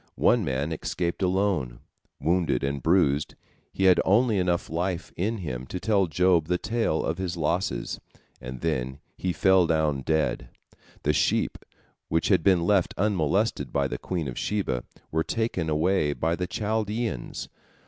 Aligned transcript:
One 0.17 0.43
man 0.43 0.71
escaped 0.71 1.21
alone. 1.21 1.77
Wounded 2.19 2.63
and 2.63 2.81
bruised, 2.81 3.35
he 3.71 3.83
had 3.83 4.01
only 4.03 4.39
enough 4.39 4.67
life 4.67 5.13
in 5.15 5.37
him 5.37 5.67
to 5.67 5.79
tell 5.79 6.07
Job 6.07 6.47
the 6.47 6.57
tale 6.57 7.03
of 7.05 7.19
his 7.19 7.37
losses, 7.37 7.99
and 8.41 8.61
then 8.61 8.97
he 9.15 9.31
fell 9.31 9.67
down 9.67 10.01
dead. 10.01 10.49
The 11.03 11.13
sheep, 11.13 11.59
which 12.09 12.29
had 12.29 12.41
been 12.41 12.63
left 12.63 12.95
unmolested 12.97 13.71
by 13.71 13.87
the 13.87 13.99
queen 13.99 14.27
of 14.27 14.39
Sheba, 14.39 14.85
were 15.11 15.23
taken 15.23 15.69
away 15.69 16.13
by 16.13 16.35
the 16.35 16.47
Chaldeans. 16.47 17.47